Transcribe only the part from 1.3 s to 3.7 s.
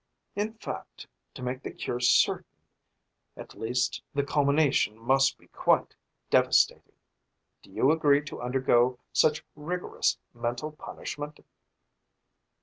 to make the cure certain, at